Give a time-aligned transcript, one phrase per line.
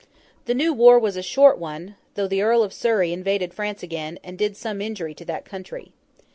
[0.45, 4.17] The new war was a short one, though the Earl of Surrey invaded France again,
[4.23, 5.91] and did some injury to that country.